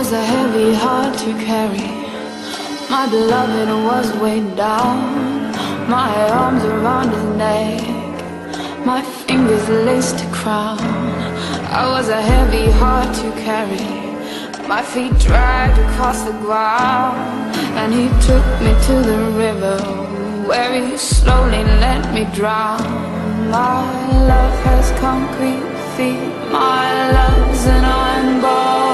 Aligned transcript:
Was 0.00 0.12
a 0.12 0.24
heavy 0.24 0.72
heart 0.72 1.12
to 1.18 1.32
carry. 1.44 1.90
My 2.88 3.06
beloved 3.10 3.68
was 3.84 4.10
weighed 4.16 4.56
down. 4.56 5.52
My 5.90 6.10
arms 6.30 6.64
around 6.64 7.10
his 7.10 7.24
neck, 7.36 7.82
my 8.86 9.02
fingers 9.02 9.68
laced 9.68 10.24
a 10.24 10.28
crown. 10.32 10.80
I 11.80 11.84
was 11.94 12.08
a 12.08 12.22
heavy 12.22 12.70
heart 12.80 13.14
to 13.16 13.30
carry. 13.44 13.88
My 14.66 14.80
feet 14.80 15.12
dragged 15.18 15.78
across 15.78 16.22
the 16.22 16.36
ground, 16.46 17.18
and 17.80 17.92
he 17.92 18.06
took 18.26 18.46
me 18.64 18.72
to 18.88 18.94
the 19.10 19.20
river 19.44 19.76
where 20.48 20.72
he 20.80 20.96
slowly 20.96 21.62
let 21.84 22.02
me 22.14 22.24
drown. 22.34 22.80
My 23.50 23.84
love 24.32 24.56
has 24.64 24.98
concrete 24.98 25.68
feet, 25.94 26.32
my 26.50 27.12
love's 27.18 27.66
an 27.66 27.84
iron 27.84 28.40
ball 28.40 28.89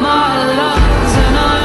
my 0.00 0.44
love 0.56 1.14
tonight. 1.14 1.57